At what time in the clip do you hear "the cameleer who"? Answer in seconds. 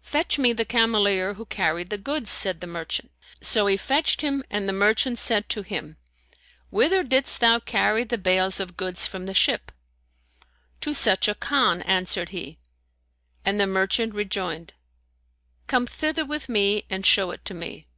0.54-1.44